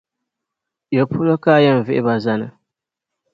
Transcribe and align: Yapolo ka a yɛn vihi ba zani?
Yapolo 0.97 1.33
ka 1.43 1.51
a 1.57 1.63
yɛn 1.65 1.79
vihi 1.87 2.01
ba 2.05 2.13
zani? 2.23 2.47